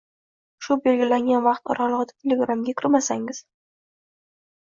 [0.67, 3.43] Shu belgilangan vaqt oralig’ida Telegramga kirmasangiz